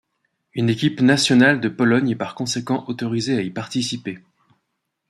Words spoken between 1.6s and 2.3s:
de Pologne est